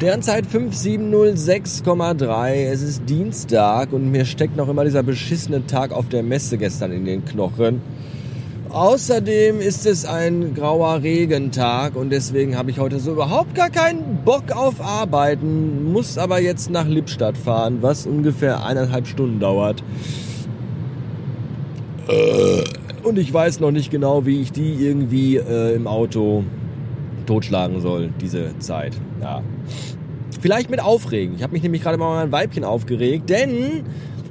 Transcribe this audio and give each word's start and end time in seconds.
Sternzeit 0.00 0.46
5706,3. 0.46 2.70
Es 2.72 2.80
ist 2.80 3.02
Dienstag 3.06 3.92
und 3.92 4.10
mir 4.10 4.24
steckt 4.24 4.56
noch 4.56 4.70
immer 4.70 4.86
dieser 4.86 5.02
beschissene 5.02 5.66
Tag 5.66 5.92
auf 5.92 6.08
der 6.08 6.22
Messe 6.22 6.56
gestern 6.56 6.90
in 6.90 7.04
den 7.04 7.22
Knochen. 7.26 7.82
Außerdem 8.70 9.60
ist 9.60 9.84
es 9.84 10.06
ein 10.06 10.54
grauer 10.54 11.02
Regentag 11.02 11.96
und 11.96 12.08
deswegen 12.08 12.56
habe 12.56 12.70
ich 12.70 12.78
heute 12.78 12.98
so 12.98 13.12
überhaupt 13.12 13.54
gar 13.54 13.68
keinen 13.68 14.20
Bock 14.24 14.56
auf 14.56 14.80
Arbeiten, 14.80 15.92
muss 15.92 16.16
aber 16.16 16.40
jetzt 16.40 16.70
nach 16.70 16.88
Lippstadt 16.88 17.36
fahren, 17.36 17.82
was 17.82 18.06
ungefähr 18.06 18.64
eineinhalb 18.64 19.06
Stunden 19.06 19.38
dauert. 19.38 19.84
Und 23.02 23.18
ich 23.18 23.30
weiß 23.30 23.60
noch 23.60 23.70
nicht 23.70 23.90
genau, 23.90 24.24
wie 24.24 24.40
ich 24.40 24.50
die 24.50 24.76
irgendwie 24.76 25.36
äh, 25.36 25.74
im 25.74 25.86
Auto 25.86 26.44
totschlagen 27.26 27.80
soll, 27.80 28.10
diese 28.20 28.58
Zeit. 28.58 28.94
Ja. 29.20 29.42
Vielleicht 30.40 30.70
mit 30.70 30.80
Aufregen. 30.80 31.34
Ich 31.36 31.42
habe 31.42 31.52
mich 31.52 31.62
nämlich 31.62 31.82
gerade 31.82 31.98
mal 31.98 32.14
mein 32.14 32.32
Weibchen 32.32 32.64
aufgeregt, 32.64 33.28
denn 33.28 33.84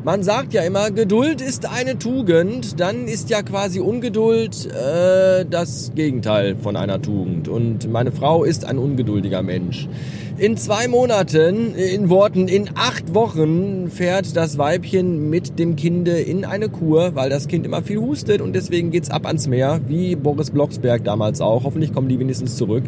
man 0.03 0.23
sagt 0.23 0.53
ja 0.53 0.62
immer, 0.63 0.91
Geduld 0.91 1.41
ist 1.41 1.70
eine 1.70 1.99
Tugend, 1.99 2.79
dann 2.79 3.07
ist 3.07 3.29
ja 3.29 3.41
quasi 3.41 3.81
Ungeduld 3.81 4.65
äh, 4.67 5.45
das 5.45 5.91
Gegenteil 5.93 6.55
von 6.55 6.77
einer 6.77 7.02
Tugend. 7.02 7.49
Und 7.49 7.91
meine 7.91 8.12
Frau 8.12 8.45
ist 8.45 8.63
ein 8.65 8.77
ungeduldiger 8.77 9.43
Mensch. 9.43 9.90
In 10.39 10.55
zwei 10.55 10.88
Monaten, 10.88 11.75
in 11.75 12.09
Worten, 12.09 12.48
in 12.48 12.70
acht 12.75 13.13
Wochen 13.13 13.89
fährt 13.91 14.38
das 14.38 14.57
Weibchen 14.57 15.29
mit 15.29 15.59
dem 15.59 15.75
Kinde 15.75 16.21
in 16.21 16.45
eine 16.45 16.70
Kur, 16.70 17.13
weil 17.13 17.29
das 17.29 17.49
Kind 17.49 17.65
immer 17.65 17.81
viel 17.81 17.98
hustet 17.98 18.40
und 18.40 18.55
deswegen 18.55 18.90
geht's 18.90 19.09
ab 19.09 19.26
ans 19.26 19.49
Meer, 19.49 19.81
wie 19.87 20.15
Boris 20.15 20.51
Blocksberg 20.51 21.04
damals 21.04 21.41
auch. 21.41 21.65
Hoffentlich 21.65 21.91
kommen 21.91 22.07
die 22.07 22.18
wenigstens 22.20 22.55
zurück. 22.55 22.85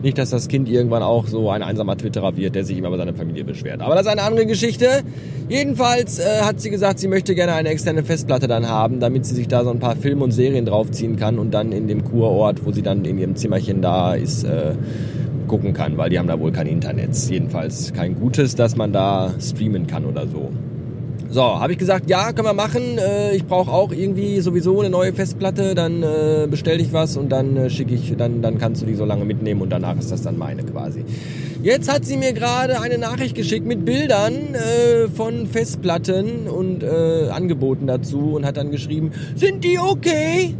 Nicht, 0.00 0.16
dass 0.16 0.30
das 0.30 0.46
Kind 0.46 0.68
irgendwann 0.68 1.02
auch 1.02 1.26
so 1.26 1.50
ein 1.50 1.64
einsamer 1.64 1.96
Twitterer 1.96 2.36
wird, 2.36 2.54
der 2.54 2.64
sich 2.64 2.78
immer 2.78 2.86
über 2.86 2.98
seine 2.98 3.14
Familie 3.14 3.42
beschwert. 3.42 3.80
Aber 3.80 3.96
das 3.96 4.06
ist 4.06 4.12
eine 4.12 4.22
andere 4.22 4.46
Geschichte. 4.46 4.86
Jedenfalls 5.48 6.20
äh, 6.20 6.42
hat 6.42 6.60
sie 6.60 6.70
gesagt, 6.70 7.00
sie 7.00 7.08
möchte 7.08 7.34
gerne 7.34 7.54
eine 7.54 7.70
externe 7.70 8.04
Festplatte 8.04 8.46
dann 8.46 8.68
haben, 8.68 9.00
damit 9.00 9.26
sie 9.26 9.34
sich 9.34 9.48
da 9.48 9.64
so 9.64 9.70
ein 9.70 9.80
paar 9.80 9.96
Filme 9.96 10.22
und 10.22 10.30
Serien 10.30 10.66
draufziehen 10.66 11.16
kann 11.16 11.40
und 11.40 11.52
dann 11.52 11.72
in 11.72 11.88
dem 11.88 12.04
Kurort, 12.04 12.64
wo 12.64 12.70
sie 12.70 12.82
dann 12.82 13.04
in 13.04 13.18
ihrem 13.18 13.34
Zimmerchen 13.34 13.82
da 13.82 14.14
ist, 14.14 14.44
äh, 14.44 14.74
gucken 15.52 15.74
kann, 15.74 15.98
weil 15.98 16.08
die 16.08 16.18
haben 16.18 16.28
da 16.28 16.40
wohl 16.40 16.50
kein 16.50 16.66
Internet. 16.66 17.14
Jedenfalls 17.28 17.92
kein 17.92 18.18
gutes, 18.18 18.54
dass 18.54 18.74
man 18.74 18.90
da 18.90 19.34
streamen 19.38 19.86
kann 19.86 20.06
oder 20.06 20.26
so. 20.26 20.50
So, 21.28 21.42
habe 21.42 21.72
ich 21.72 21.78
gesagt, 21.78 22.08
ja, 22.08 22.32
können 22.32 22.48
wir 22.48 22.54
machen. 22.54 22.96
Äh, 22.96 23.36
ich 23.36 23.44
brauche 23.44 23.70
auch 23.70 23.92
irgendwie 23.92 24.40
sowieso 24.40 24.80
eine 24.80 24.88
neue 24.88 25.12
Festplatte. 25.12 25.74
Dann 25.74 26.02
äh, 26.02 26.46
bestelle 26.50 26.80
ich 26.80 26.94
was 26.94 27.18
und 27.18 27.28
dann 27.28 27.58
äh, 27.58 27.68
schicke 27.68 27.94
ich, 27.94 28.16
dann, 28.16 28.40
dann 28.40 28.56
kannst 28.56 28.80
du 28.80 28.86
die 28.86 28.94
so 28.94 29.04
lange 29.04 29.26
mitnehmen 29.26 29.60
und 29.60 29.68
danach 29.68 29.98
ist 29.98 30.10
das 30.10 30.22
dann 30.22 30.38
meine 30.38 30.62
quasi. 30.62 31.04
Jetzt 31.62 31.92
hat 31.92 32.06
sie 32.06 32.16
mir 32.16 32.32
gerade 32.32 32.80
eine 32.80 32.96
Nachricht 32.96 33.34
geschickt 33.34 33.66
mit 33.66 33.84
Bildern 33.84 34.54
äh, 34.54 35.08
von 35.08 35.46
Festplatten 35.46 36.48
und 36.48 36.82
äh, 36.82 37.28
Angeboten 37.28 37.86
dazu 37.86 38.36
und 38.36 38.46
hat 38.46 38.56
dann 38.56 38.70
geschrieben, 38.70 39.12
sind 39.36 39.64
die 39.64 39.78
okay? 39.78 40.54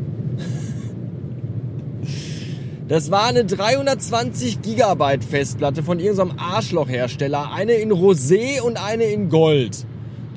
Das 2.93 3.11
war 3.11 3.25
eine 3.25 3.47
320 3.47 4.61
Gigabyte 4.61 5.25
Festplatte 5.25 5.83
von 5.83 5.99
irgendeinem 5.99 6.39
Arschlochhersteller. 6.39 7.51
Eine 7.51 7.73
in 7.73 7.91
Rosé 7.91 8.61
und 8.61 8.77
eine 8.77 9.05
in 9.05 9.31
Gold. 9.31 9.87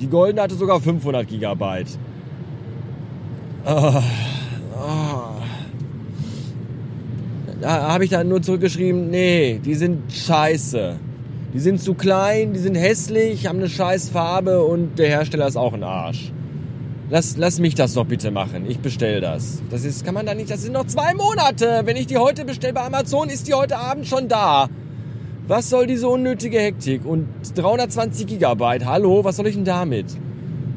Die 0.00 0.06
goldene 0.06 0.40
hatte 0.40 0.54
sogar 0.54 0.80
500 0.80 1.28
Gigabyte. 1.28 1.98
Oh, 3.66 3.92
oh. 4.74 5.20
Da 7.60 7.92
habe 7.92 8.04
ich 8.04 8.10
dann 8.10 8.26
nur 8.26 8.40
zurückgeschrieben, 8.40 9.10
nee, 9.10 9.60
die 9.62 9.74
sind 9.74 10.10
scheiße. 10.10 10.96
Die 11.52 11.60
sind 11.60 11.78
zu 11.82 11.92
klein, 11.92 12.54
die 12.54 12.60
sind 12.60 12.74
hässlich, 12.74 13.48
haben 13.48 13.58
eine 13.58 13.68
scheiß 13.68 14.08
Farbe 14.08 14.64
und 14.64 14.98
der 14.98 15.08
Hersteller 15.08 15.46
ist 15.46 15.56
auch 15.56 15.74
ein 15.74 15.82
Arsch. 15.82 16.32
Lass, 17.08 17.36
lass 17.36 17.60
mich 17.60 17.76
das 17.76 17.94
doch 17.94 18.04
bitte 18.04 18.32
machen. 18.32 18.68
Ich 18.68 18.80
bestell 18.80 19.20
das. 19.20 19.62
Das 19.70 19.84
ist, 19.84 20.04
kann 20.04 20.14
man 20.14 20.26
da 20.26 20.34
nicht, 20.34 20.50
das 20.50 20.62
sind 20.62 20.72
noch 20.72 20.86
zwei 20.86 21.14
Monate. 21.14 21.82
Wenn 21.84 21.96
ich 21.96 22.08
die 22.08 22.18
heute 22.18 22.44
bestelle 22.44 22.72
bei 22.72 22.84
Amazon, 22.84 23.28
ist 23.28 23.46
die 23.46 23.54
heute 23.54 23.78
Abend 23.78 24.08
schon 24.08 24.28
da. 24.28 24.68
Was 25.46 25.70
soll 25.70 25.86
diese 25.86 26.08
unnötige 26.08 26.58
Hektik? 26.58 27.04
Und 27.04 27.28
320 27.54 28.26
Gigabyte, 28.26 28.84
hallo, 28.86 29.22
was 29.22 29.36
soll 29.36 29.46
ich 29.46 29.54
denn 29.54 29.64
damit? 29.64 30.06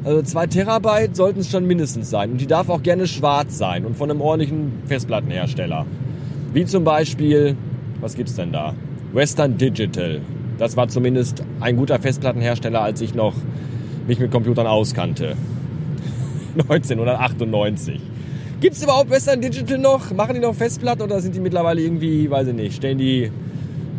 Also 0.04 0.22
zwei 0.22 0.46
Terabyte 0.46 1.16
sollten 1.16 1.40
es 1.40 1.50
schon 1.50 1.66
mindestens 1.66 2.10
sein. 2.10 2.30
Und 2.30 2.40
die 2.40 2.46
darf 2.46 2.68
auch 2.68 2.82
gerne 2.82 3.08
schwarz 3.08 3.58
sein 3.58 3.84
und 3.84 3.96
von 3.96 4.08
einem 4.08 4.20
ordentlichen 4.20 4.72
Festplattenhersteller. 4.86 5.84
Wie 6.54 6.64
zum 6.64 6.84
Beispiel, 6.84 7.56
was 8.00 8.14
gibt's 8.14 8.36
denn 8.36 8.52
da? 8.52 8.74
Western 9.12 9.58
Digital. 9.58 10.20
Das 10.58 10.76
war 10.76 10.86
zumindest 10.86 11.42
ein 11.58 11.76
guter 11.76 11.98
Festplattenhersteller, 11.98 12.80
als 12.80 13.00
ich 13.00 13.14
noch 13.14 13.34
mich 14.06 14.20
mit 14.20 14.30
Computern 14.30 14.68
auskannte. 14.68 15.36
1998. 16.56 18.00
Gibt 18.60 18.76
es 18.76 18.82
überhaupt 18.82 19.10
Western 19.10 19.40
Digital 19.40 19.78
noch? 19.78 20.12
Machen 20.12 20.34
die 20.34 20.40
noch 20.40 20.54
Festplatten 20.54 21.02
oder 21.02 21.20
sind 21.20 21.34
die 21.34 21.40
mittlerweile 21.40 21.80
irgendwie, 21.80 22.30
weiß 22.30 22.48
ich 22.48 22.54
nicht, 22.54 22.76
stellen 22.76 22.98
die 22.98 23.30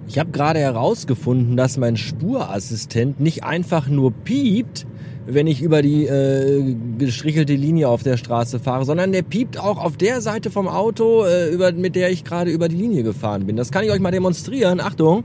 Ich 0.08 0.18
habe 0.18 0.32
gerade 0.32 0.60
herausgefunden, 0.60 1.56
dass 1.56 1.78
mein 1.78 1.96
Spurassistent 1.96 3.20
nicht 3.20 3.44
einfach 3.44 3.88
nur 3.88 4.12
piept, 4.12 4.88
wenn 5.28 5.46
ich 5.46 5.62
über 5.62 5.84
die 5.84 6.08
äh, 6.08 6.76
gestrichelte 6.98 7.54
Linie 7.54 7.88
auf 7.90 8.02
der 8.02 8.18
Straße 8.18 8.60
fahre, 8.60 8.86
sondern 8.86 9.12
der 9.12 9.22
piept 9.22 9.60
auch 9.60 9.78
auf 9.78 9.98
der 9.98 10.22
Seite 10.22 10.50
vom 10.50 10.68
Auto, 10.68 11.26
äh, 11.26 11.54
über, 11.54 11.72
mit 11.72 11.96
der 11.96 12.10
ich 12.10 12.24
gerade 12.24 12.50
über 12.50 12.68
die 12.68 12.76
Linie 12.76 13.04
gefahren 13.04 13.46
bin. 13.46 13.56
Das 13.56 13.72
kann 13.72 13.84
ich 13.84 13.92
euch 13.92 14.00
mal 14.00 14.10
demonstrieren. 14.10 14.80
Achtung. 14.80 15.24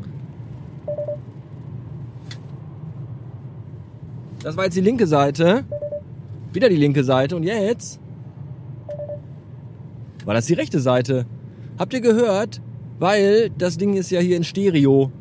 Das 4.43 4.59
war 4.59 4.65
jetzt 4.65 4.77
die 4.77 4.83
linke 4.83 5.07
Seite. 5.07 5.65
Wieder 6.53 6.69
die 6.69 6.77
linke 6.77 7.03
Seite. 7.03 7.37
Und 7.37 7.45
jetzt 7.45 7.99
war 10.27 10.35
das 10.35 10.45
die 10.45 10.55
rechte 10.55 10.81
Seite. 10.81 11.25
Habt 11.79 11.95
ihr 11.95 12.03
gehört? 12.03 12.61
Weil 13.05 13.51
das 13.59 13.77
Ding 13.77 13.99
ist 13.99 14.11
ja 14.11 14.21
hier 14.21 14.35
in 14.35 14.45
Stereo. 14.45 15.13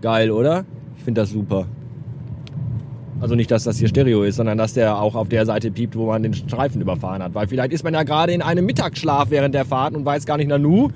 Geil, 0.00 0.30
oder? 0.30 0.64
Ich 0.96 1.02
finde 1.02 1.22
das 1.22 1.30
super. 1.30 1.66
Also 3.20 3.34
nicht, 3.34 3.50
dass 3.50 3.64
das 3.64 3.76
hier 3.76 3.88
Stereo 3.88 4.22
ist, 4.22 4.36
sondern 4.36 4.56
dass 4.56 4.74
der 4.74 5.00
auch 5.00 5.16
auf 5.16 5.28
der 5.28 5.44
Seite 5.44 5.72
piept, 5.72 5.96
wo 5.96 6.06
man 6.06 6.22
den 6.22 6.32
Streifen 6.32 6.80
überfahren 6.80 7.24
hat. 7.24 7.34
Weil 7.34 7.48
vielleicht 7.48 7.72
ist 7.72 7.82
man 7.82 7.92
ja 7.92 8.04
gerade 8.04 8.32
in 8.32 8.40
einem 8.40 8.64
Mittagsschlaf 8.64 9.30
während 9.30 9.52
der 9.52 9.64
Fahrt 9.64 9.96
und 9.96 10.04
weiß 10.04 10.26
gar 10.26 10.36
nicht, 10.36 10.46
Nanu, 10.46 10.90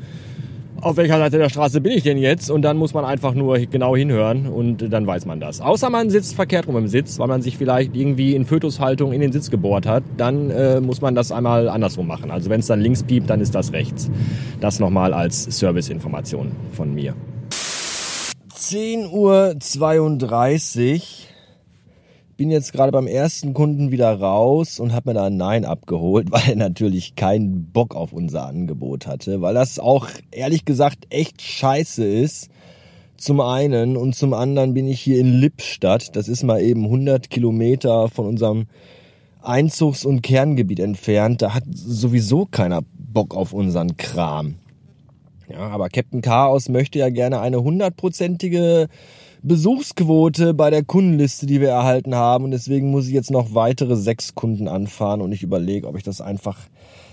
auf 0.80 0.96
welcher 0.96 1.18
Seite 1.18 1.38
der 1.38 1.48
Straße 1.48 1.80
bin 1.80 1.92
ich 1.92 2.04
denn 2.04 2.18
jetzt? 2.18 2.50
Und 2.50 2.62
dann 2.62 2.76
muss 2.76 2.94
man 2.94 3.04
einfach 3.04 3.34
nur 3.34 3.58
genau 3.58 3.96
hinhören 3.96 4.46
und 4.46 4.92
dann 4.92 5.06
weiß 5.06 5.26
man 5.26 5.40
das. 5.40 5.60
Außer 5.60 5.90
man 5.90 6.10
sitzt 6.10 6.34
verkehrt 6.34 6.68
rum 6.68 6.76
im 6.76 6.88
Sitz, 6.88 7.18
weil 7.18 7.28
man 7.28 7.42
sich 7.42 7.56
vielleicht 7.56 7.96
irgendwie 7.96 8.34
in 8.34 8.44
Fötushaltung 8.44 9.12
in 9.12 9.20
den 9.20 9.32
Sitz 9.32 9.50
gebohrt 9.50 9.86
hat, 9.86 10.04
dann 10.16 10.50
äh, 10.50 10.80
muss 10.80 11.00
man 11.00 11.14
das 11.14 11.32
einmal 11.32 11.68
andersrum 11.68 12.06
machen. 12.06 12.30
Also 12.30 12.50
wenn 12.50 12.60
es 12.60 12.66
dann 12.66 12.80
links 12.80 13.02
piept, 13.02 13.28
dann 13.28 13.40
ist 13.40 13.54
das 13.54 13.72
rechts. 13.72 14.10
Das 14.60 14.78
nochmal 14.78 15.14
als 15.14 15.44
Serviceinformation 15.44 16.52
von 16.72 16.94
mir. 16.94 17.14
10.32 18.54 19.12
Uhr. 19.12 19.54
Bin 22.38 22.52
jetzt 22.52 22.72
gerade 22.72 22.92
beim 22.92 23.08
ersten 23.08 23.52
Kunden 23.52 23.90
wieder 23.90 24.12
raus 24.12 24.78
und 24.78 24.92
habe 24.92 25.10
mir 25.10 25.14
da 25.14 25.24
ein 25.24 25.36
Nein 25.36 25.64
abgeholt, 25.64 26.30
weil 26.30 26.50
er 26.50 26.54
natürlich 26.56 27.16
keinen 27.16 27.72
Bock 27.72 27.96
auf 27.96 28.12
unser 28.12 28.46
Angebot 28.46 29.08
hatte, 29.08 29.40
weil 29.42 29.54
das 29.54 29.80
auch 29.80 30.08
ehrlich 30.30 30.64
gesagt 30.64 31.08
echt 31.10 31.42
scheiße 31.42 32.04
ist. 32.04 32.48
Zum 33.16 33.40
einen 33.40 33.96
und 33.96 34.14
zum 34.14 34.34
anderen 34.34 34.72
bin 34.72 34.86
ich 34.86 35.00
hier 35.00 35.18
in 35.18 35.40
Lippstadt. 35.40 36.14
Das 36.14 36.28
ist 36.28 36.44
mal 36.44 36.62
eben 36.62 36.84
100 36.84 37.28
Kilometer 37.28 38.08
von 38.08 38.26
unserem 38.26 38.66
Einzugs- 39.42 40.04
und 40.04 40.22
Kerngebiet 40.22 40.78
entfernt. 40.78 41.42
Da 41.42 41.54
hat 41.54 41.64
sowieso 41.72 42.46
keiner 42.46 42.82
Bock 42.96 43.34
auf 43.34 43.52
unseren 43.52 43.96
Kram. 43.96 44.54
Ja, 45.50 45.70
aber 45.70 45.88
Captain 45.88 46.22
Chaos 46.22 46.68
möchte 46.68 47.00
ja 47.00 47.10
gerne 47.10 47.40
eine 47.40 47.64
hundertprozentige 47.64 48.88
Besuchsquote 49.42 50.54
bei 50.54 50.70
der 50.70 50.84
Kundenliste, 50.84 51.46
die 51.46 51.60
wir 51.60 51.70
erhalten 51.70 52.14
haben. 52.14 52.44
Und 52.44 52.50
deswegen 52.50 52.90
muss 52.90 53.06
ich 53.06 53.14
jetzt 53.14 53.30
noch 53.30 53.54
weitere 53.54 53.96
sechs 53.96 54.34
Kunden 54.34 54.68
anfahren 54.68 55.20
und 55.20 55.32
ich 55.32 55.42
überlege, 55.42 55.86
ob 55.86 55.96
ich 55.96 56.02
das 56.02 56.20
einfach 56.20 56.58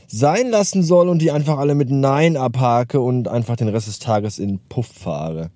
sein 0.08 0.50
lassen 0.50 0.84
soll 0.84 1.10
und 1.10 1.22
die 1.22 1.32
einfach 1.32 1.58
alle 1.58 1.76
mit 1.76 1.90
Nein 1.90 2.38
abhake 2.38 3.00
und 3.00 3.28
einfach 3.28 3.56
den 3.56 3.70
Rest 3.70 3.88
des 3.88 4.00
Tages 4.00 4.40
in 4.40 4.60
Puff 4.70 4.88
fahre. 4.88 5.50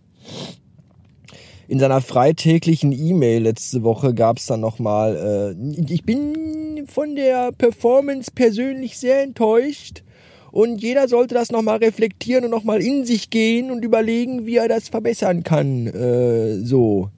In 1.68 1.80
seiner 1.80 2.02
freitäglichen 2.02 2.92
E-Mail 2.92 3.44
letzte 3.44 3.84
Woche 3.84 4.16
gab 4.16 4.38
es 4.38 4.48
dann 4.48 4.60
nochmal, 4.60 5.56
äh, 5.56 5.84
ich 5.94 6.04
bin 6.04 6.88
von 6.88 7.16
der 7.16 7.52
Performance 7.52 8.32
persönlich 8.34 8.98
sehr 8.98 9.22
enttäuscht 9.22 10.04
und 10.52 10.82
jeder 10.82 11.08
sollte 11.08 11.36
das 11.36 11.52
nochmal 11.52 11.78
reflektieren 11.78 12.46
und 12.46 12.52
nochmal 12.52 12.82
in 12.82 13.06
sich 13.06 13.30
gehen 13.30 13.72
und 13.72 13.84
überlegen, 13.84 14.46
wie 14.46 14.58
er 14.58 14.68
das 14.68 14.90
verbessern 14.90 15.44
kann. 15.44 15.88
Äh, 15.88 16.64
so. 16.64 17.10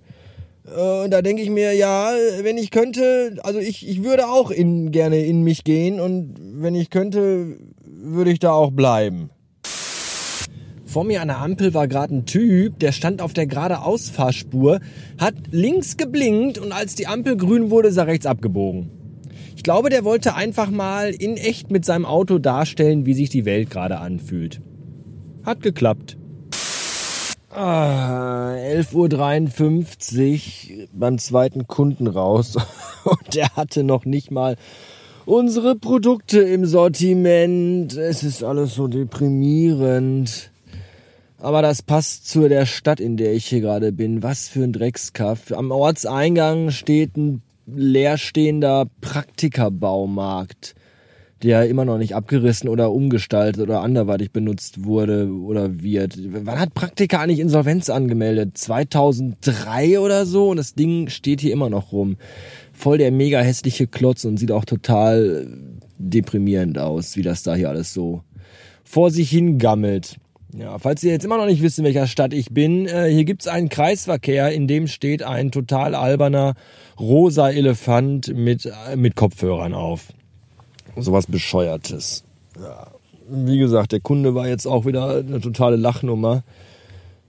Äh, 0.65 1.09
da 1.09 1.21
denke 1.21 1.41
ich 1.41 1.49
mir, 1.49 1.73
ja, 1.73 2.11
wenn 2.41 2.57
ich 2.57 2.71
könnte, 2.71 3.37
also 3.43 3.59
ich, 3.59 3.87
ich 3.87 4.03
würde 4.03 4.27
auch 4.27 4.51
in, 4.51 4.91
gerne 4.91 5.25
in 5.25 5.43
mich 5.43 5.63
gehen 5.63 5.99
und 5.99 6.35
wenn 6.39 6.75
ich 6.75 6.89
könnte, 6.89 7.57
würde 7.83 8.31
ich 8.31 8.39
da 8.39 8.51
auch 8.51 8.71
bleiben. 8.71 9.29
Vor 10.85 11.05
mir 11.05 11.21
an 11.21 11.29
der 11.29 11.39
Ampel 11.39 11.73
war 11.73 11.87
gerade 11.87 12.13
ein 12.13 12.25
Typ, 12.25 12.79
der 12.79 12.91
stand 12.91 13.21
auf 13.21 13.31
der 13.31 13.47
geradeausfahrspur, 13.47 14.81
hat 15.17 15.35
links 15.51 15.95
geblinkt 15.95 16.57
und 16.57 16.73
als 16.73 16.95
die 16.95 17.07
Ampel 17.07 17.37
grün 17.37 17.69
wurde, 17.69 17.87
ist 17.87 17.97
er 17.97 18.07
rechts 18.07 18.25
abgebogen. 18.25 19.00
Ich 19.61 19.63
glaube, 19.63 19.91
der 19.91 20.03
wollte 20.03 20.33
einfach 20.33 20.71
mal 20.71 21.11
in 21.11 21.37
echt 21.37 21.69
mit 21.69 21.85
seinem 21.85 22.03
Auto 22.03 22.39
darstellen, 22.39 23.05
wie 23.05 23.13
sich 23.13 23.29
die 23.29 23.45
Welt 23.45 23.69
gerade 23.69 23.99
anfühlt. 23.99 24.59
Hat 25.43 25.61
geklappt. 25.61 26.17
Ah, 27.51 28.55
11.53 28.55 30.79
Uhr 30.79 30.87
beim 30.93 31.19
zweiten 31.19 31.67
Kunden 31.67 32.07
raus 32.07 32.55
und 33.03 33.35
der 33.35 33.55
hatte 33.55 33.83
noch 33.83 34.03
nicht 34.03 34.31
mal 34.31 34.55
unsere 35.27 35.75
Produkte 35.75 36.41
im 36.41 36.65
Sortiment. 36.65 37.95
Es 37.95 38.23
ist 38.23 38.43
alles 38.43 38.73
so 38.73 38.87
deprimierend. 38.87 40.49
Aber 41.37 41.61
das 41.61 41.83
passt 41.83 42.27
zu 42.27 42.49
der 42.49 42.65
Stadt, 42.65 42.99
in 42.99 43.15
der 43.15 43.33
ich 43.33 43.45
hier 43.45 43.61
gerade 43.61 43.91
bin. 43.91 44.23
Was 44.23 44.47
für 44.47 44.63
ein 44.63 44.73
Dreckskaff. 44.73 45.51
Am 45.51 45.69
Ortseingang 45.69 46.71
steht 46.71 47.15
ein 47.15 47.43
leerstehender 47.65 48.87
Praktikerbaumarkt, 49.01 50.75
der 51.43 51.67
immer 51.67 51.85
noch 51.85 51.97
nicht 51.97 52.15
abgerissen 52.15 52.69
oder 52.69 52.91
umgestaltet 52.91 53.61
oder 53.61 53.81
anderweitig 53.81 54.31
benutzt 54.31 54.83
wurde 54.83 55.29
oder 55.29 55.81
wird. 55.81 56.17
Wann 56.17 56.59
hat 56.59 56.73
Praktika 56.73 57.19
eigentlich 57.19 57.39
Insolvenz 57.39 57.89
angemeldet? 57.89 58.57
2003 58.57 59.99
oder 59.99 60.25
so? 60.25 60.49
Und 60.49 60.57
das 60.57 60.75
Ding 60.75 61.09
steht 61.09 61.41
hier 61.41 61.53
immer 61.53 61.69
noch 61.69 61.91
rum. 61.91 62.17
Voll 62.73 62.97
der 62.97 63.11
mega 63.11 63.39
hässliche 63.39 63.87
Klotz 63.87 64.25
und 64.25 64.37
sieht 64.37 64.51
auch 64.51 64.65
total 64.65 65.47
deprimierend 65.97 66.77
aus, 66.77 67.15
wie 67.15 67.21
das 67.21 67.43
da 67.43 67.55
hier 67.55 67.69
alles 67.69 67.93
so 67.93 68.23
vor 68.83 69.09
sich 69.11 69.29
hingammelt. 69.29 70.17
Ja, 70.53 70.79
falls 70.79 71.03
ihr 71.03 71.11
jetzt 71.11 71.23
immer 71.23 71.37
noch 71.37 71.45
nicht 71.45 71.61
wisst, 71.61 71.79
in 71.79 71.85
welcher 71.85 72.07
Stadt 72.07 72.33
ich 72.33 72.51
bin, 72.51 72.85
äh, 72.85 73.09
hier 73.09 73.23
gibt's 73.23 73.47
einen 73.47 73.69
Kreisverkehr, 73.69 74.51
in 74.51 74.67
dem 74.67 74.87
steht 74.87 75.23
ein 75.23 75.51
total 75.51 75.95
alberner 75.95 76.55
rosa 76.99 77.49
Elefant 77.49 78.35
mit, 78.35 78.65
äh, 78.65 78.95
mit 78.97 79.15
Kopfhörern 79.15 79.73
auf. 79.73 80.07
Sowas 80.97 81.27
Bescheuertes. 81.27 82.25
Ja. 82.61 82.87
Wie 83.29 83.59
gesagt, 83.59 83.93
der 83.93 84.01
Kunde 84.01 84.35
war 84.35 84.47
jetzt 84.49 84.65
auch 84.65 84.85
wieder 84.85 85.19
eine 85.19 85.39
totale 85.39 85.77
Lachnummer. 85.77 86.43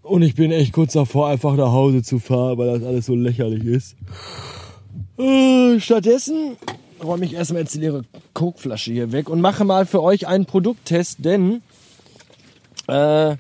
Und 0.02 0.22
ich 0.22 0.34
bin 0.34 0.50
echt 0.50 0.72
kurz 0.72 0.94
davor, 0.94 1.28
einfach 1.28 1.54
nach 1.54 1.70
Hause 1.70 2.02
zu 2.02 2.19
fahren, 2.19 2.58
weil 2.58 2.78
das 2.78 2.82
alles 2.82 3.06
so 3.06 3.14
lächerlich 3.14 3.64
ist. 3.64 3.94
Äh, 5.16 5.78
stattdessen 5.78 6.56
räume 7.02 7.24
ich 7.24 7.34
erstmal 7.34 7.62
jetzt 7.62 7.74
die 7.74 7.78
leere 7.78 8.02
Kokflasche 8.34 8.92
hier 8.92 9.12
weg 9.12 9.28
und 9.28 9.40
mache 9.40 9.64
mal 9.64 9.86
für 9.86 10.02
euch 10.02 10.26
einen 10.26 10.44
Produkttest, 10.44 11.24
denn 11.24 11.62
äh, 12.93 13.37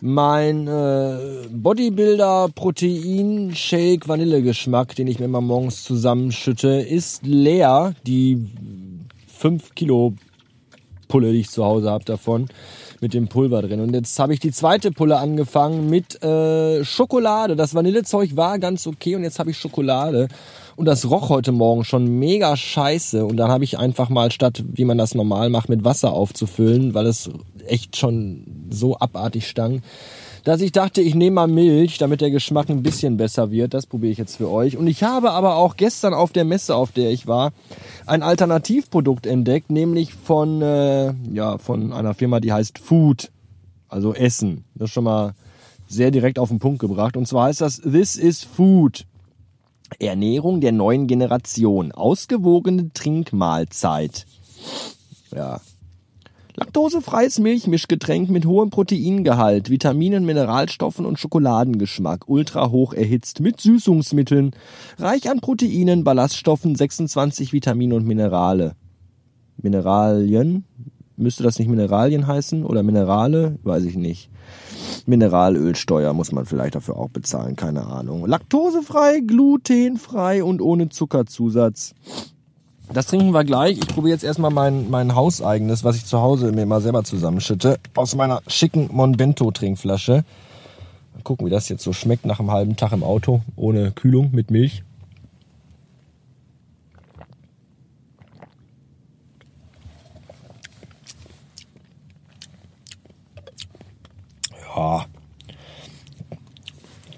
mein 0.00 0.68
äh, 0.68 1.48
Bodybuilder 1.50 2.48
Protein 2.54 3.54
Shake 3.54 4.06
Vanillegeschmack, 4.06 4.94
den 4.94 5.06
ich 5.06 5.18
mir 5.18 5.24
immer 5.24 5.40
morgens 5.40 5.82
zusammenschütte, 5.84 6.68
ist 6.68 7.26
leer. 7.26 7.94
Die 8.06 8.46
5 9.38 9.74
Kilo 9.74 10.14
Pulle, 11.08 11.32
die 11.32 11.40
ich 11.40 11.50
zu 11.50 11.64
Hause 11.64 11.90
habe 11.90 12.04
davon, 12.04 12.48
mit 13.00 13.14
dem 13.14 13.28
Pulver 13.28 13.62
drin. 13.62 13.80
Und 13.80 13.94
jetzt 13.94 14.18
habe 14.18 14.34
ich 14.34 14.40
die 14.40 14.52
zweite 14.52 14.92
Pulle 14.92 15.18
angefangen 15.18 15.88
mit 15.88 16.22
äh, 16.22 16.84
Schokolade. 16.84 17.56
Das 17.56 17.74
Vanillezeug 17.74 18.36
war 18.36 18.58
ganz 18.58 18.86
okay 18.86 19.16
und 19.16 19.22
jetzt 19.22 19.38
habe 19.38 19.50
ich 19.50 19.58
Schokolade. 19.58 20.28
Und 20.76 20.84
das 20.84 21.08
roch 21.10 21.30
heute 21.30 21.52
Morgen 21.52 21.84
schon 21.84 22.06
mega 22.18 22.56
scheiße. 22.56 23.24
Und 23.24 23.36
dann 23.38 23.50
habe 23.50 23.64
ich 23.64 23.78
einfach 23.78 24.08
mal 24.08 24.30
statt, 24.30 24.62
wie 24.72 24.84
man 24.84 24.98
das 24.98 25.14
normal 25.14 25.48
macht, 25.48 25.68
mit 25.68 25.84
Wasser 25.84 26.12
aufzufüllen, 26.12 26.94
weil 26.94 27.06
es 27.06 27.30
echt 27.66 27.96
schon 27.96 28.44
so 28.70 28.96
abartig 28.98 29.48
stank, 29.48 29.82
dass 30.46 30.60
ich 30.60 30.70
dachte, 30.70 31.02
ich 31.02 31.16
nehme 31.16 31.34
mal 31.34 31.48
Milch, 31.48 31.98
damit 31.98 32.20
der 32.20 32.30
Geschmack 32.30 32.70
ein 32.70 32.84
bisschen 32.84 33.16
besser 33.16 33.50
wird. 33.50 33.74
Das 33.74 33.84
probiere 33.84 34.12
ich 34.12 34.18
jetzt 34.18 34.36
für 34.36 34.48
euch. 34.48 34.76
Und 34.76 34.86
ich 34.86 35.02
habe 35.02 35.32
aber 35.32 35.56
auch 35.56 35.76
gestern 35.76 36.14
auf 36.14 36.32
der 36.32 36.44
Messe, 36.44 36.76
auf 36.76 36.92
der 36.92 37.10
ich 37.10 37.26
war, 37.26 37.52
ein 38.06 38.22
Alternativprodukt 38.22 39.26
entdeckt, 39.26 39.70
nämlich 39.70 40.14
von, 40.14 40.62
äh, 40.62 41.14
ja, 41.32 41.58
von 41.58 41.92
einer 41.92 42.14
Firma, 42.14 42.38
die 42.38 42.52
heißt 42.52 42.78
Food, 42.78 43.32
also 43.88 44.14
Essen. 44.14 44.64
Das 44.76 44.90
ist 44.90 44.94
schon 44.94 45.02
mal 45.02 45.34
sehr 45.88 46.12
direkt 46.12 46.38
auf 46.38 46.48
den 46.48 46.60
Punkt 46.60 46.78
gebracht. 46.78 47.16
Und 47.16 47.26
zwar 47.26 47.48
heißt 47.48 47.60
das 47.60 47.80
This 47.80 48.14
is 48.14 48.44
Food. 48.44 49.04
Ernährung 49.98 50.60
der 50.60 50.70
neuen 50.70 51.08
Generation. 51.08 51.90
Ausgewogene 51.90 52.92
Trinkmahlzeit. 52.92 54.26
Ja, 55.34 55.60
Laktosefreies 56.58 57.38
Milchmischgetränk 57.38 58.30
mit 58.30 58.46
hohem 58.46 58.70
Proteingehalt, 58.70 59.68
Vitaminen, 59.68 60.24
Mineralstoffen 60.24 61.04
und 61.04 61.18
Schokoladengeschmack, 61.18 62.30
ultra 62.30 62.70
hoch 62.70 62.94
erhitzt 62.94 63.40
mit 63.40 63.60
Süßungsmitteln, 63.60 64.52
reich 64.98 65.28
an 65.28 65.40
Proteinen, 65.40 66.02
Ballaststoffen, 66.02 66.74
26 66.74 67.52
Vitamine 67.52 67.94
und 67.94 68.06
Minerale. 68.06 68.74
Mineralien? 69.58 70.64
Müsste 71.18 71.42
das 71.42 71.58
nicht 71.58 71.68
Mineralien 71.68 72.26
heißen 72.26 72.64
oder 72.64 72.82
Minerale? 72.82 73.58
Weiß 73.62 73.84
ich 73.84 73.96
nicht. 73.96 74.30
Mineralölsteuer 75.04 76.14
muss 76.14 76.32
man 76.32 76.46
vielleicht 76.46 76.74
dafür 76.74 76.96
auch 76.96 77.10
bezahlen, 77.10 77.56
keine 77.56 77.86
Ahnung. 77.86 78.26
Laktosefrei, 78.26 79.20
glutenfrei 79.20 80.42
und 80.42 80.62
ohne 80.62 80.88
Zuckerzusatz. 80.88 81.94
Das 82.92 83.06
trinken 83.06 83.32
wir 83.32 83.44
gleich. 83.44 83.78
Ich 83.78 83.88
probiere 83.88 84.14
jetzt 84.14 84.24
erstmal 84.24 84.50
mein, 84.50 84.88
mein 84.90 85.14
hauseigenes, 85.14 85.84
was 85.84 85.96
ich 85.96 86.06
zu 86.06 86.20
Hause 86.20 86.52
mir 86.52 86.66
mal 86.66 86.80
selber 86.80 87.04
zusammenschütte, 87.04 87.78
aus 87.94 88.14
meiner 88.14 88.42
schicken 88.46 88.88
Monbento 88.92 89.50
Trinkflasche. 89.50 90.24
Mal 91.14 91.22
gucken, 91.22 91.46
wie 91.46 91.50
das 91.50 91.68
jetzt 91.68 91.82
so 91.82 91.92
schmeckt 91.92 92.24
nach 92.24 92.40
einem 92.40 92.52
halben 92.52 92.76
Tag 92.76 92.92
im 92.92 93.02
Auto, 93.02 93.42
ohne 93.56 93.90
Kühlung, 93.90 94.30
mit 94.32 94.50
Milch. 94.50 94.82
Ja, 104.74 105.06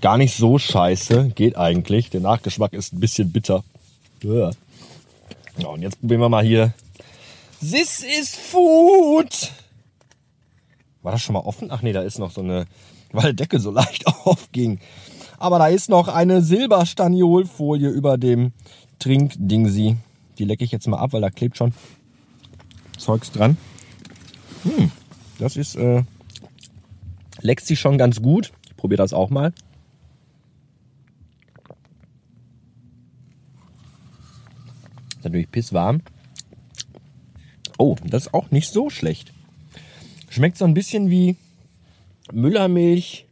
gar 0.00 0.16
nicht 0.16 0.36
so 0.36 0.58
scheiße, 0.58 1.32
geht 1.34 1.56
eigentlich. 1.56 2.10
Der 2.10 2.20
Nachgeschmack 2.20 2.72
ist 2.72 2.92
ein 2.92 3.00
bisschen 3.00 3.32
bitter. 3.32 3.64
Ja. 4.22 4.50
Und 5.70 5.82
jetzt 5.82 6.00
probieren 6.00 6.20
wir 6.20 6.28
mal 6.28 6.44
hier. 6.44 6.72
This 7.60 8.02
is 8.02 8.34
food. 8.34 9.52
War 11.02 11.12
das 11.12 11.22
schon 11.22 11.34
mal 11.34 11.40
offen? 11.40 11.70
Ach 11.70 11.82
nee, 11.82 11.92
da 11.92 12.02
ist 12.02 12.18
noch 12.18 12.30
so 12.30 12.40
eine, 12.40 12.66
weil 13.12 13.24
der 13.24 13.32
Deckel 13.34 13.60
so 13.60 13.70
leicht 13.70 14.06
aufging. 14.24 14.80
Aber 15.38 15.58
da 15.58 15.68
ist 15.68 15.88
noch 15.88 16.08
eine 16.08 16.42
Silberstaniolfolie 16.42 17.88
über 17.88 18.18
dem 18.18 18.52
Trinkdingsi. 18.98 19.96
Die 20.38 20.44
lecke 20.44 20.64
ich 20.64 20.72
jetzt 20.72 20.88
mal 20.88 20.98
ab, 20.98 21.12
weil 21.12 21.20
da 21.20 21.30
klebt 21.30 21.56
schon 21.56 21.72
Zeugs 22.96 23.30
dran. 23.30 23.56
Hm, 24.64 24.90
das 25.38 25.56
ist, 25.56 25.76
äh, 25.76 26.02
leckt 27.40 27.64
sich 27.64 27.78
schon 27.78 27.98
ganz 27.98 28.20
gut. 28.20 28.52
Ich 28.66 28.76
probiere 28.76 28.98
das 28.98 29.12
auch 29.12 29.30
mal. 29.30 29.52
Natürlich 35.28 35.50
pisswarm. 35.50 36.00
Oh, 37.78 37.96
das 38.04 38.26
ist 38.26 38.34
auch 38.34 38.50
nicht 38.50 38.70
so 38.70 38.90
schlecht. 38.90 39.32
Schmeckt 40.28 40.58
so 40.58 40.64
ein 40.64 40.74
bisschen 40.74 41.10
wie 41.10 41.36
Müllermilch 42.32 43.26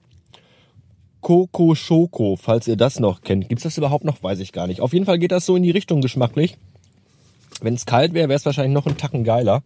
Coco 1.21 1.75
Schoko, 1.75 2.37
falls 2.41 2.69
ihr 2.69 2.77
das 2.77 3.01
noch 3.01 3.23
kennt. 3.23 3.49
Gibt's 3.49 3.65
das 3.65 3.77
überhaupt 3.77 4.05
noch? 4.05 4.23
Weiß 4.23 4.39
ich 4.39 4.53
gar 4.53 4.69
nicht. 4.69 4.81
Auf 4.81 4.93
jeden 4.93 5.07
Fall 5.07 5.19
geht 5.19 5.33
das 5.33 5.45
so 5.45 5.57
in 5.57 5.65
die 5.65 5.73
Richtung 5.73 6.01
geschmacklich. 6.01 6.57
Wenn 7.61 7.75
es 7.75 7.85
kalt 7.85 8.15
wäre, 8.15 8.29
wäre 8.29 8.37
es 8.37 8.47
wahrscheinlich 8.47 8.75
noch 8.75 8.87
ein 8.87 8.97
Tacken 8.97 9.25
geiler. 9.25 9.65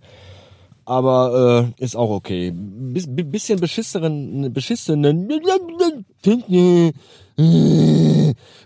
Aber 0.87 1.73
äh, 1.79 1.85
ist 1.85 1.97
auch 1.97 2.11
okay. 2.11 2.53
Biss, 2.55 3.07
bisschen 3.07 3.61
beschissenen, 3.61 4.53
beschissenen, 4.53 5.29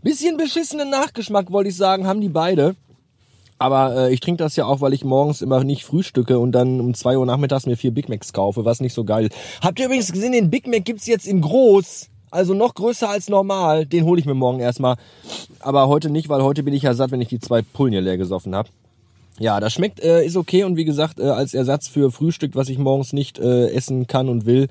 bisschen 0.03 0.37
beschissenen 0.37 0.91
Nachgeschmack, 0.91 1.51
wollte 1.51 1.71
ich 1.71 1.77
sagen, 1.77 2.07
haben 2.07 2.21
die 2.21 2.29
beide. 2.29 2.77
Aber 3.59 3.97
äh, 3.97 4.13
ich 4.13 4.21
trinke 4.21 4.43
das 4.43 4.57
ja 4.57 4.67
auch, 4.67 4.81
weil 4.81 4.93
ich 4.93 5.05
morgens 5.05 5.41
immer 5.41 5.63
nicht 5.65 5.85
frühstücke 5.85 6.39
und 6.39 6.53
dann 6.53 6.81
um 6.81 6.95
zwei 6.95 7.17
Uhr 7.17 7.27
nachmittags 7.27 7.67
mir 7.67 7.77
vier 7.77 7.93
Big 7.93 8.09
Macs 8.09 8.33
kaufe, 8.33 8.65
was 8.65 8.81
nicht 8.81 8.95
so 8.95 9.05
geil 9.05 9.27
ist. 9.27 9.37
Habt 9.63 9.79
ihr 9.79 9.87
übrigens 9.87 10.13
gesehen, 10.13 10.33
den 10.33 10.51
Big 10.51 10.67
Mac 10.67 10.85
gibt's 10.85 11.07
jetzt 11.07 11.27
in 11.27 11.41
groß. 11.41 12.09
Also 12.31 12.53
noch 12.53 12.75
größer 12.75 13.09
als 13.09 13.29
normal. 13.29 13.87
Den 13.87 14.05
hole 14.05 14.19
ich 14.19 14.27
mir 14.27 14.35
morgen 14.35 14.59
erstmal. 14.59 14.97
Aber 15.61 15.87
heute 15.87 16.11
nicht, 16.11 16.29
weil 16.29 16.43
heute 16.43 16.65
bin 16.65 16.75
ich 16.75 16.83
ja 16.83 16.95
satt, 16.95 17.13
wenn 17.13 17.21
ich 17.21 17.29
die 17.29 17.39
zwei 17.39 17.63
Pullen 17.63 17.93
hier 17.93 18.01
leer 18.01 18.19
gesoffen 18.19 18.57
habe. 18.57 18.69
Ja, 19.39 19.61
das 19.61 19.73
schmeckt, 19.73 20.01
äh, 20.01 20.25
ist 20.25 20.37
okay 20.37 20.65
und 20.65 20.77
wie 20.77 20.85
gesagt, 20.85 21.19
äh, 21.19 21.25
als 21.25 21.55
Ersatz 21.55 21.89
für 21.89 22.11
Frühstück, 22.11 22.55
was 22.55 22.69
ich 22.69 22.79
morgens 22.79 23.13
nicht 23.13 23.39
äh, 23.39 23.69
essen 23.71 24.07
kann 24.07 24.29
und 24.29 24.47
will, 24.47 24.69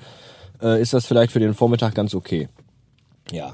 äh, 0.61 0.81
ist 0.81 0.93
das 0.93 1.05
vielleicht 1.05 1.31
für 1.31 1.39
den 1.39 1.53
Vormittag 1.53 1.95
ganz 1.95 2.15
okay. 2.15 2.47
Ja. 3.31 3.53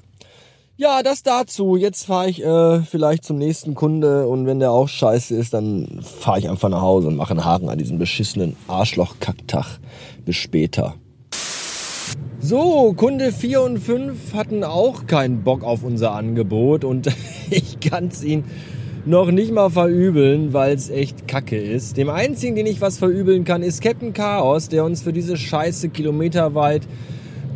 Ja, 0.81 1.03
das 1.03 1.23
dazu. 1.23 1.75
Jetzt 1.75 2.05
fahre 2.05 2.29
ich 2.29 2.41
äh, 2.41 2.79
vielleicht 2.83 3.25
zum 3.25 3.37
nächsten 3.37 3.75
Kunde 3.75 4.25
und 4.29 4.45
wenn 4.45 4.61
der 4.61 4.71
auch 4.71 4.87
scheiße 4.87 5.35
ist, 5.35 5.53
dann 5.53 5.99
fahre 6.01 6.39
ich 6.39 6.49
einfach 6.49 6.69
nach 6.69 6.79
Hause 6.79 7.09
und 7.09 7.17
mache 7.17 7.31
einen 7.31 7.43
Haken 7.43 7.67
an 7.67 7.77
diesem 7.77 7.99
beschissenen 7.99 8.55
Arschloch-Kacktag. 8.69 9.77
Bis 10.23 10.37
später. 10.37 10.95
So, 12.39 12.93
Kunde 12.93 13.33
4 13.33 13.61
und 13.61 13.79
5 13.79 14.33
hatten 14.33 14.63
auch 14.63 15.05
keinen 15.05 15.43
Bock 15.43 15.65
auf 15.65 15.83
unser 15.83 16.13
Angebot 16.13 16.85
und 16.85 17.07
ich 17.49 17.81
kann's 17.81 18.23
ihnen 18.23 18.45
noch 19.05 19.31
nicht 19.31 19.51
mal 19.51 19.69
verübeln, 19.69 20.53
weil 20.53 20.73
es 20.73 20.89
echt 20.89 21.27
kacke 21.27 21.59
ist. 21.59 21.97
Dem 21.97 22.09
einzigen, 22.09 22.55
den 22.55 22.67
ich 22.67 22.79
was 22.79 22.99
verübeln 22.99 23.43
kann, 23.43 23.63
ist 23.63 23.81
Captain 23.81 24.13
Chaos, 24.13 24.69
der 24.69 24.85
uns 24.85 25.01
für 25.01 25.11
diese 25.11 25.35
Scheiße 25.35 25.89
kilometerweit 25.89 26.83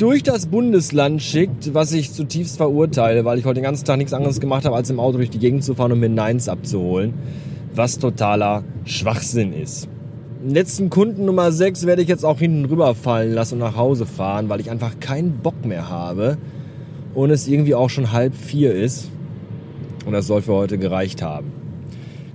durch 0.03 0.21
das 0.21 0.47
Bundesland 0.47 1.21
schickt, 1.21 1.73
was 1.73 1.93
ich 1.93 2.11
zutiefst 2.11 2.57
verurteile, 2.57 3.23
weil 3.23 3.39
ich 3.39 3.45
heute 3.45 3.61
den 3.61 3.63
ganzen 3.63 3.85
Tag 3.85 3.97
nichts 3.97 4.11
anderes 4.11 4.41
gemacht 4.41 4.65
habe, 4.65 4.75
als 4.75 4.89
im 4.89 4.99
Auto 4.99 5.15
durch 5.15 5.29
die 5.29 5.39
Gegend 5.39 5.63
zu 5.63 5.75
fahren 5.75 5.93
und 5.93 6.01
mir 6.01 6.09
Neins 6.09 6.49
abzuholen, 6.49 7.13
was 7.73 7.99
totaler 7.99 8.65
Schwachsinn 8.83 9.53
ist. 9.53 9.87
Letzten 10.45 10.89
Kunden 10.89 11.23
Nummer 11.23 11.53
6 11.53 11.85
werde 11.85 12.01
ich 12.01 12.09
jetzt 12.09 12.25
auch 12.25 12.37
hinten 12.37 12.65
rüberfallen 12.65 13.33
lassen 13.33 13.53
und 13.53 13.59
nach 13.61 13.77
Hause 13.77 14.05
fahren, 14.05 14.49
weil 14.49 14.59
ich 14.59 14.69
einfach 14.69 14.99
keinen 14.99 15.37
Bock 15.37 15.63
mehr 15.63 15.87
habe 15.87 16.37
und 17.13 17.29
es 17.29 17.47
irgendwie 17.47 17.73
auch 17.73 17.89
schon 17.89 18.11
halb 18.11 18.35
vier 18.35 18.75
ist. 18.75 19.07
Und 20.05 20.11
das 20.11 20.27
soll 20.27 20.41
für 20.41 20.51
heute 20.51 20.77
gereicht 20.77 21.21
haben. 21.21 21.62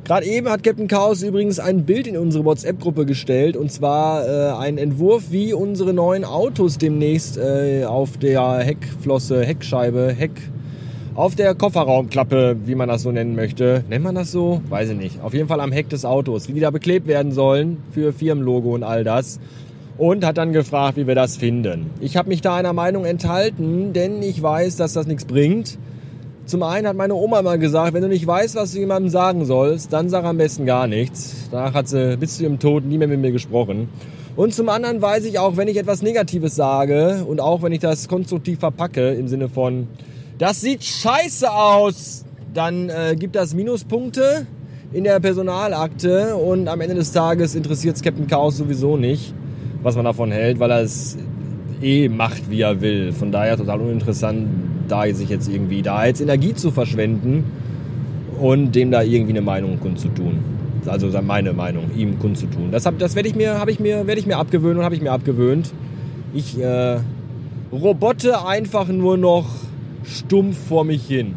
Gerade 0.09 0.25
eben 0.25 0.49
hat 0.49 0.63
Captain 0.63 0.89
Chaos 0.89 1.23
übrigens 1.23 1.61
ein 1.61 1.85
Bild 1.85 2.07
in 2.07 2.17
unsere 2.17 2.43
WhatsApp-Gruppe 2.47 3.05
gestellt 3.05 3.59
und 3.59 3.71
zwar 3.71 4.27
äh, 4.27 4.57
ein 4.57 4.79
Entwurf, 4.79 5.25
wie 5.29 5.53
unsere 5.53 5.93
neuen 5.93 6.25
Autos 6.25 6.79
demnächst 6.79 7.37
äh, 7.37 7.85
auf 7.85 8.17
der 8.17 8.61
Heckflosse, 8.61 9.45
Heckscheibe, 9.45 10.15
Heck, 10.17 10.31
auf 11.15 11.35
der 11.35 11.55
Kofferraumklappe, 11.55 12.57
wie 12.65 12.75
man 12.75 12.89
das 12.89 13.03
so 13.03 13.13
nennen 13.13 13.37
möchte. 13.37 13.85
Nennt 13.91 14.03
man 14.03 14.15
das 14.15 14.33
so? 14.33 14.63
Weiß 14.71 14.89
ich 14.89 14.97
nicht. 14.97 15.21
Auf 15.21 15.35
jeden 15.35 15.47
Fall 15.47 15.61
am 15.61 15.73
Heck 15.73 15.91
des 15.91 16.07
Autos, 16.07 16.49
wie 16.49 16.55
die 16.55 16.61
da 16.61 16.71
beklebt 16.71 17.07
werden 17.07 17.31
sollen 17.31 17.77
für 17.93 18.15
Firmenlogo 18.15 18.75
und 18.75 18.85
all 18.85 19.05
das. 19.05 19.39
Und 19.99 20.25
hat 20.25 20.39
dann 20.39 20.55
gefragt, 20.55 20.97
wie 20.97 21.07
wir 21.07 21.17
das 21.17 21.37
finden. 21.37 21.91
Ich 22.01 22.17
habe 22.17 22.31
mich 22.31 22.41
da 22.41 22.57
einer 22.57 22.73
Meinung 22.73 23.05
enthalten, 23.05 23.93
denn 23.93 24.23
ich 24.23 24.43
weiß, 24.43 24.77
dass 24.77 24.95
das 24.95 25.07
nichts 25.07 25.27
bringt. 25.27 25.77
Zum 26.49 26.63
einen 26.63 26.87
hat 26.87 26.97
meine 26.97 27.15
Oma 27.15 27.43
mal 27.43 27.59
gesagt, 27.59 27.93
wenn 27.93 28.01
du 28.01 28.09
nicht 28.09 28.27
weißt, 28.27 28.57
was 28.57 28.73
du 28.73 28.79
jemandem 28.79 29.11
sagen 29.11 29.45
sollst, 29.45 29.93
dann 29.93 30.09
sag 30.09 30.25
am 30.25 30.39
besten 30.39 30.65
gar 30.65 30.87
nichts. 30.87 31.51
Danach 31.51 31.75
hat 31.75 31.89
sie 31.89 32.17
bis 32.17 32.39
zu 32.39 32.45
ihrem 32.45 32.59
Tod 32.59 32.87
nie 32.87 32.97
mehr 32.97 33.07
mit 33.07 33.21
mir 33.21 33.33
gesprochen. 33.33 33.91
Und 34.35 34.55
zum 34.55 34.71
anderen 34.71 35.03
weiß 35.03 35.27
ich 35.27 35.39
auch, 35.39 35.59
wenn 35.59 35.69
ich 35.69 35.77
etwas 35.77 36.01
Negatives 36.01 36.57
sage 36.57 37.23
und 37.29 37.43
auch 37.43 37.61
wenn 37.61 37.73
ich 37.73 37.81
das 37.81 38.09
konstruktiv 38.09 38.61
verpacke 38.61 39.11
im 39.11 39.29
Sinne 39.29 39.51
von, 39.51 39.89
das 40.39 40.63
sieht 40.63 40.85
scheiße 40.85 41.53
aus, 41.53 42.25
dann 42.55 42.89
äh, 42.89 43.15
gibt 43.15 43.37
das 43.37 43.53
Minuspunkte 43.53 44.47
in 44.91 45.05
der 45.05 45.21
Personalakte 45.21 46.35
und 46.35 46.67
am 46.69 46.81
Ende 46.81 46.95
des 46.95 47.13
Tages 47.13 47.55
interessiert 47.57 47.97
es 47.97 48.03
Captain 48.03 48.27
Chaos 48.27 48.57
sowieso 48.57 48.97
nicht, 48.97 49.35
was 49.83 49.97
man 49.97 50.07
davon 50.07 50.33
hält, 50.33 50.59
weil 50.59 50.71
er 50.71 50.81
es 50.81 51.19
eh 51.83 52.09
macht, 52.09 52.51
wie 52.51 52.63
er 52.63 52.81
will. 52.81 53.13
Von 53.13 53.33
daher 53.33 53.57
total 53.57 53.81
uninteressant, 53.81 54.47
da 54.89 55.07
sich 55.13 55.29
jetzt 55.29 55.49
irgendwie 55.49 55.83
da 55.83 56.07
jetzt 56.07 56.21
Energie 56.21 56.55
zu 56.55 56.71
verschwenden 56.71 57.45
und 58.41 58.75
dem 58.75 58.91
da 58.91 59.03
irgendwie 59.03 59.33
eine 59.33 59.43
Meinung 59.43 59.79
kundzutun. 59.81 60.39
Also 60.87 61.11
meine 61.23 61.53
Meinung, 61.53 61.91
ihm 61.97 62.19
kundzutun. 62.19 62.71
Das, 62.71 62.89
das 62.99 63.15
werde 63.15 63.29
ich 63.29 63.35
mir, 63.35 63.59
habe 63.59 63.71
ich 63.71 63.81
mir, 63.81 64.07
werde 64.07 64.21
ich 64.21 64.27
mir 64.27 64.39
abgewöhnen 64.39 64.79
und 64.79 64.85
habe 64.85 64.95
ich 64.95 65.03
mir 65.03 65.13
abgewöhnt. 65.13 65.73
Ich 66.33 66.59
äh, 66.59 66.99
robotte 67.73 68.47
einfach 68.47 68.89
nur 68.89 69.17
noch 69.17 69.47
stumpf 70.05 70.57
vor 70.69 70.85
mich 70.85 71.07
hin. 71.07 71.35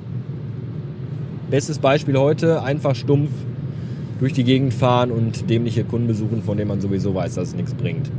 Bestes 1.50 1.80
Beispiel 1.80 2.18
heute, 2.18 2.64
einfach 2.64 2.96
stumpf 2.96 3.30
durch 4.20 4.34
die 4.34 4.44
Gegend 4.44 4.74
fahren 4.74 5.12
und 5.12 5.50
dämliche 5.50 5.84
Kunden 5.84 6.08
besuchen, 6.08 6.44
von 6.44 6.58
denen 6.58 6.70
man 6.70 6.80
sowieso 6.80 7.14
weiß, 7.14 7.36
dass 7.36 7.50
es 7.50 7.56
nichts 7.56 7.74
bringt. 7.74 8.10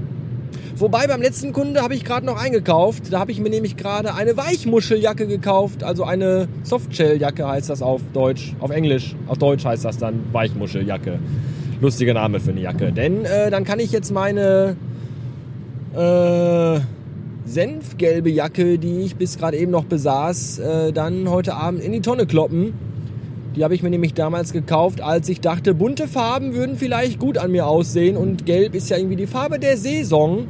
Wobei 0.77 1.07
beim 1.07 1.21
letzten 1.21 1.53
Kunde 1.53 1.83
habe 1.83 1.95
ich 1.95 2.05
gerade 2.05 2.27
noch 2.27 2.43
eingekauft. 2.43 3.13
Da 3.13 3.21
habe 3.21 3.31
ich 3.31 3.41
mir 3.41 3.51
nämlich 3.51 3.77
gerade 3.77 4.15
eine 4.15 4.37
Weichmuscheljacke 4.37 5.27
gekauft. 5.27 5.85
Also 5.85 6.05
eine 6.05 6.49
Softshelljacke 6.63 7.47
heißt 7.47 7.71
das 7.71 7.83
auf 7.83 8.01
Deutsch. 8.13 8.55
Auf 8.61 8.71
Englisch. 8.71 9.15
Auf 9.27 9.39
Deutsch 9.39 9.65
heißt 9.65 9.85
das 9.85 9.99
dann 9.99 10.25
Weichmuscheljacke. 10.33 11.19
Lustiger 11.81 12.15
Name 12.15 12.39
für 12.41 12.53
eine 12.53 12.61
Jacke. 12.61 12.93
Denn 12.93 13.25
äh, 13.25 13.51
dann 13.51 13.65
kann 13.65 13.81
ich 13.81 13.91
jetzt 13.91 14.13
meine 14.13 14.77
äh, 15.95 16.81
senfgelbe 17.45 18.31
Jacke, 18.31 18.79
die 18.79 19.01
ich 19.01 19.17
bis 19.17 19.37
gerade 19.37 19.57
eben 19.57 19.73
noch 19.73 19.85
besaß, 19.85 20.59
äh, 20.61 20.93
dann 20.93 21.29
heute 21.29 21.55
Abend 21.55 21.83
in 21.83 21.93
die 21.93 22.01
Tonne 22.01 22.27
kloppen. 22.27 22.73
Die 23.57 23.65
habe 23.65 23.75
ich 23.75 23.83
mir 23.83 23.91
nämlich 23.91 24.15
damals 24.15 24.53
gekauft, 24.53 25.01
als 25.01 25.29
ich 25.29 25.41
dachte, 25.41 25.75
bunte 25.75 26.09
Farben 26.09 26.55
würden 26.55 26.77
vielleicht 26.77 27.19
gut 27.19 27.37
an 27.37 27.51
mir 27.51 27.67
aussehen 27.67 28.17
und 28.17 28.47
gelb 28.47 28.75
ist 28.75 28.89
ja 28.89 28.97
irgendwie 28.97 29.17
die 29.17 29.27
Farbe 29.27 29.59
der 29.59 29.77
Saison. 29.77 30.47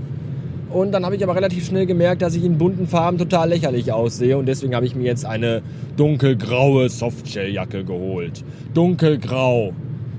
Und 0.73 0.93
dann 0.93 1.05
habe 1.05 1.17
ich 1.17 1.23
aber 1.23 1.37
relativ 1.37 1.67
schnell 1.67 1.87
gemerkt, 1.87 2.23
dass 2.23 2.35
ich 2.35 2.45
in 2.45 2.57
bunten 2.57 2.87
Farben 2.87 3.19
total 3.19 3.51
lächerlich 3.51 3.93
aussehe. 3.93 4.39
Und 4.39 4.47
deswegen 4.47 4.75
habe 4.75 4.87
ich 4.87 4.95
mir 4.95 5.05
jetzt 5.05 5.27
eine 5.27 5.63
dunkelgraue 5.97 6.89
Softshelljacke 6.89 7.85
geholt. 7.85 8.43
Dunkelgrau. 8.73 9.73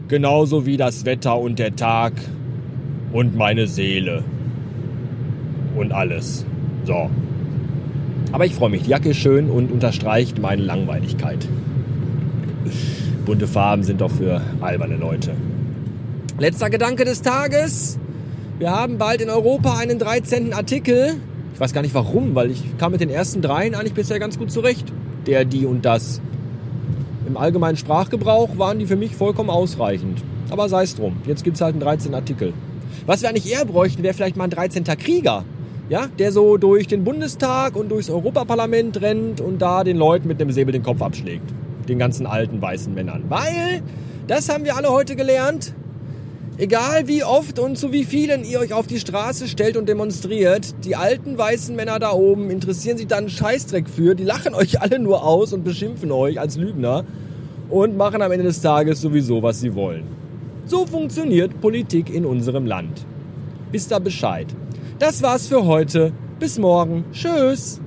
Genauso 0.08 0.66
wie 0.66 0.78
das 0.78 1.06
Wetter 1.06 1.40
und 1.40 1.58
der 1.58 1.76
Tag 1.76 2.14
und 3.14 3.36
meine 3.36 3.68
Seele. 3.68 4.24
Und 5.76 5.92
alles. 5.92 6.46
So. 6.86 7.10
Aber 8.32 8.46
ich 8.46 8.54
freue 8.54 8.70
mich. 8.70 8.84
Die 8.84 8.92
Jacke 8.92 9.10
ist 9.10 9.18
schön 9.18 9.50
und 9.50 9.72
unterstreicht 9.72 10.40
meine 10.40 10.62
Langweiligkeit. 10.62 11.48
Bunte 13.26 13.48
Farben 13.48 13.84
sind 13.84 14.02
doch 14.02 14.12
für 14.12 14.42
alberne 14.62 14.98
Leute. 14.98 15.32
Letzter 16.38 16.70
Gedanke 16.70 17.06
des 17.06 17.22
Tages. 17.22 17.98
Wir 18.60 18.70
haben 18.70 19.00
bald 19.00 19.20
in 19.20 19.32
Europa 19.32 19.78
einen 19.78 19.98
13. 19.98 20.54
Artikel. 20.54 21.16
Ich 21.56 21.60
weiß 21.60 21.74
gar 21.74 21.82
nicht 21.82 21.96
warum, 21.96 22.36
weil 22.36 22.52
ich 22.52 22.78
kam 22.78 22.92
mit 22.92 23.02
den 23.02 23.10
ersten 23.10 23.42
dreien 23.42 23.74
eigentlich 23.74 23.96
bisher 23.96 24.20
ganz 24.20 24.38
gut 24.38 24.52
zurecht. 24.52 24.94
Der, 25.26 25.44
die 25.44 25.66
und 25.66 25.86
das. 25.86 26.22
Im 27.26 27.36
allgemeinen 27.36 27.78
Sprachgebrauch 27.78 28.58
waren 28.60 28.78
die 28.78 28.86
für 28.86 28.96
mich 28.96 29.16
vollkommen 29.16 29.50
ausreichend. 29.50 30.22
Aber 30.52 30.70
sei 30.70 30.84
es 30.84 30.96
drum. 30.96 31.18
Jetzt 31.26 31.44
gibt 31.44 31.56
es 31.56 31.62
halt 31.62 31.74
einen 31.74 31.82
13. 31.82 32.14
Artikel. 32.14 32.54
Was 33.08 33.24
wir 33.24 33.30
eigentlich 33.30 33.52
eher 33.52 33.66
bräuchten, 33.66 34.04
wäre 34.04 34.14
vielleicht 34.14 34.38
mal 34.38 34.44
ein 34.44 34.52
13. 34.52 34.84
Krieger. 34.84 35.46
Ja, 35.90 36.08
der 36.20 36.32
so 36.32 36.58
durch 36.58 36.88
den 36.88 37.04
Bundestag 37.04 37.76
und 37.76 37.90
durchs 37.90 38.12
Europaparlament 38.12 39.02
rennt 39.02 39.42
und 39.42 39.62
da 39.64 39.84
den 39.84 39.98
Leuten 39.98 40.28
mit 40.28 40.40
einem 40.40 40.52
Säbel 40.52 40.72
den 40.72 40.84
Kopf 40.84 41.02
abschlägt. 41.02 41.52
Den 41.90 41.98
ganzen 41.98 42.28
alten 42.28 42.62
weißen 42.62 42.94
Männern. 42.94 43.24
Weil, 43.30 43.82
das 44.28 44.48
haben 44.48 44.64
wir 44.64 44.78
alle 44.78 44.90
heute 44.90 45.16
gelernt, 45.16 45.74
Egal 46.60 47.08
wie 47.08 47.24
oft 47.24 47.58
und 47.58 47.80
zu 47.80 47.92
wie 47.92 48.04
vielen 48.04 48.44
ihr 48.44 48.60
euch 48.60 48.74
auf 48.74 48.86
die 48.86 49.00
Straße 49.00 49.48
stellt 49.48 49.76
und 49.76 49.90
demonstriert, 49.90 50.76
die 50.86 50.96
alten 50.96 51.36
weißen 51.36 51.76
Männer 51.76 51.98
da 51.98 52.12
oben 52.12 52.52
interessieren 52.52 52.96
sich 52.96 53.08
da 53.08 53.18
einen 53.18 53.30
Scheißdreck 53.30 53.90
für. 53.90 54.14
Die 54.14 54.24
lachen 54.24 54.54
euch 54.54 54.80
alle 54.80 55.00
nur 55.00 55.24
aus 55.26 55.52
und 55.52 55.64
beschimpfen 55.64 56.12
euch 56.12 56.40
als 56.40 56.58
Lügner 56.58 57.06
und 57.70 57.98
machen 57.98 58.22
am 58.22 58.32
Ende 58.32 58.46
des 58.46 58.62
Tages 58.62 59.02
sowieso, 59.02 59.42
was 59.42 59.62
sie 59.62 59.74
wollen. 59.74 60.04
So 60.68 60.86
funktioniert 60.86 61.60
Politik 61.60 62.14
in 62.14 62.24
unserem 62.24 62.68
Land. 62.68 63.04
Wisst 63.72 63.92
da 63.92 63.98
Bescheid. 63.98 64.46
Das 65.00 65.24
war's 65.24 65.48
für 65.48 65.66
heute. 65.66 66.12
Bis 66.40 66.60
morgen. 66.60 67.04
Tschüss. 67.12 67.82